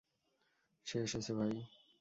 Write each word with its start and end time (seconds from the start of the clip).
সে 0.87 0.97
এসেছে, 0.99 1.31
ভাই! 1.33 1.51